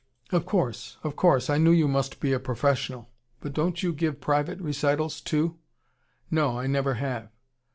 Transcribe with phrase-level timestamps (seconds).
[0.31, 0.97] "Of course!
[1.03, 1.47] Of course!
[1.47, 3.11] I knew you must be a professional.
[3.39, 5.59] But don't you give private recitals, too?"
[6.31, 7.29] "No, I never have."